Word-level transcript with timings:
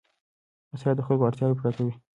مصرف 0.73 0.93
د 0.97 1.01
خلکو 1.07 1.27
اړتیاوې 1.27 1.55
پوره 1.59 1.71
کوي. 1.77 1.93